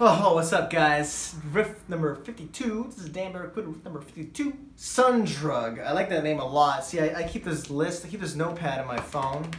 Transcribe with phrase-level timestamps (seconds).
[0.00, 1.34] Yo, what's up, guys?
[1.52, 2.86] Riff number 52.
[2.88, 4.56] This is Dan Barracuda with number 52.
[4.74, 5.78] Sun Drug.
[5.78, 6.86] I like that name a lot.
[6.86, 9.50] See, I, I keep this list, I keep this notepad in my phone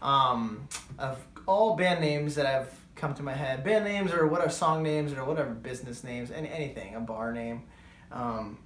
[0.00, 0.68] um,
[1.00, 3.64] of all band names that have come to my head.
[3.64, 7.32] Band names or what are song names or whatever business names, any, anything, a bar
[7.32, 7.64] name.
[8.12, 8.58] Um,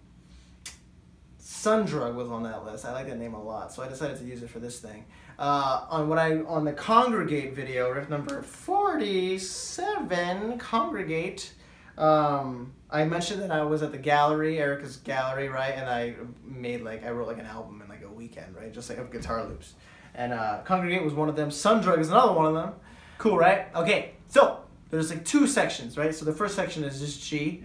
[1.62, 2.84] Sun Drug was on that list.
[2.84, 5.04] I like that name a lot, so I decided to use it for this thing.
[5.38, 11.52] Uh, on what I on the Congregate video, riff number forty-seven, Congregate.
[11.96, 15.74] Um, I mentioned that I was at the gallery, Erica's gallery, right?
[15.76, 18.74] And I made like I wrote like an album in like a weekend, right?
[18.74, 19.74] Just like of guitar loops.
[20.16, 21.52] And uh, Congregate was one of them.
[21.52, 22.72] Sun Drug is another one of them.
[23.18, 23.68] Cool, right?
[23.76, 26.12] Okay, so there's like two sections, right?
[26.12, 27.62] So the first section is just G.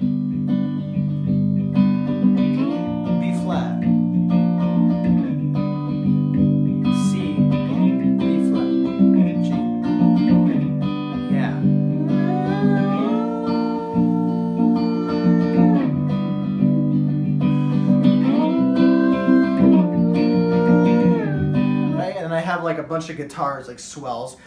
[22.67, 24.37] like a bunch of guitars, like swells.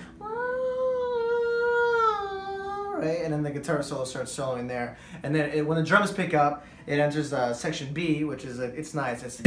[2.99, 3.23] Right?
[3.25, 4.99] And then the guitar solo starts soloing there.
[5.23, 8.61] And then it, when the drums pick up, it enters uh, section B, which is
[8.61, 9.23] a, it's nice.
[9.23, 9.41] It's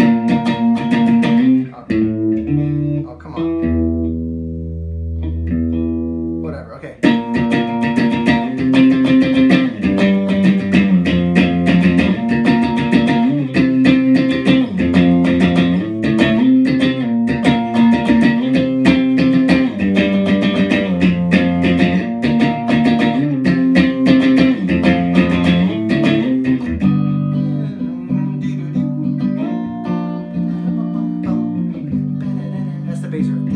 [33.13, 33.53] bass riff.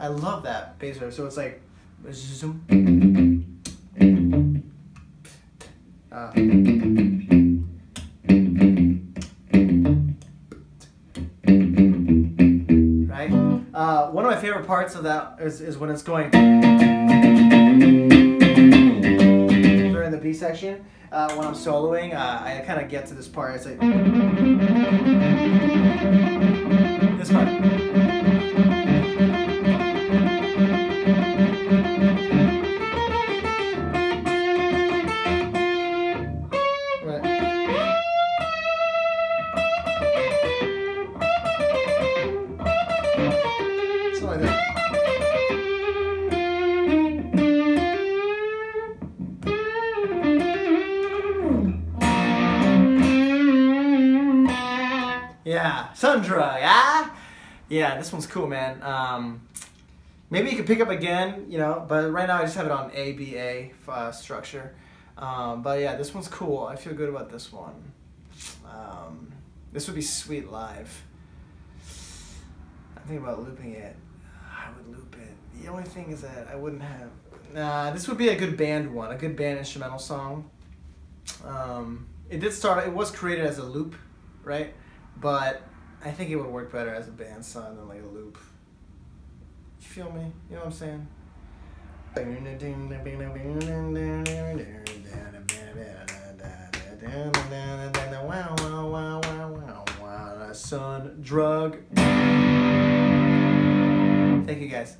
[0.00, 1.14] I love that bass riff.
[1.14, 1.62] So it's like.
[6.10, 6.32] Uh,
[13.06, 13.30] right?
[13.72, 16.30] Uh, one of my favorite parts of that is, is when it's going
[19.92, 20.84] during the B section.
[21.12, 23.56] Uh, when I'm soloing, uh, I kind of get to this part.
[23.56, 23.80] It's like
[56.00, 57.10] Sun Drug, yeah?
[57.68, 58.82] Yeah, this one's cool, man.
[58.82, 59.46] Um,
[60.30, 62.72] maybe you could pick up again, you know, but right now I just have it
[62.72, 64.74] on ABA uh, structure.
[65.18, 66.64] Um, but yeah, this one's cool.
[66.64, 67.74] I feel good about this one.
[68.64, 69.30] Um,
[69.74, 71.02] this would be sweet live.
[72.96, 73.94] I think about looping it.
[74.50, 75.62] I would loop it.
[75.62, 77.10] The only thing is that I wouldn't have.
[77.52, 80.48] Nah, this would be a good band one, a good band instrumental song.
[81.44, 82.86] Um, it did start.
[82.86, 83.96] It was created as a loop,
[84.44, 84.72] right?
[85.18, 85.60] But
[86.02, 88.38] I think it would work better as a band song than like a loop.
[89.80, 90.32] You feel me?
[90.48, 91.06] You know what I'm saying?
[100.52, 101.78] Sun drug.
[104.46, 104.96] Thank you guys.